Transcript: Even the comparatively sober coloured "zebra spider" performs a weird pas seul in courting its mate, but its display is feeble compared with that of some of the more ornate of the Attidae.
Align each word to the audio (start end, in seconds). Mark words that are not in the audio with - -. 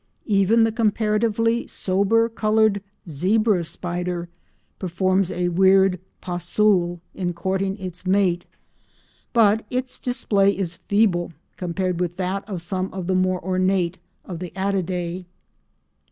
Even 0.25 0.63
the 0.63 0.71
comparatively 0.71 1.67
sober 1.67 2.27
coloured 2.27 2.81
"zebra 3.07 3.63
spider" 3.63 4.29
performs 4.79 5.29
a 5.31 5.49
weird 5.49 5.99
pas 6.21 6.43
seul 6.43 6.99
in 7.13 7.33
courting 7.33 7.77
its 7.77 8.03
mate, 8.03 8.45
but 9.31 9.63
its 9.69 9.99
display 9.99 10.57
is 10.57 10.73
feeble 10.87 11.31
compared 11.55 11.99
with 11.99 12.17
that 12.17 12.43
of 12.49 12.63
some 12.63 12.91
of 12.91 13.05
the 13.05 13.13
more 13.13 13.45
ornate 13.45 13.99
of 14.25 14.39
the 14.39 14.49
Attidae. 14.55 15.25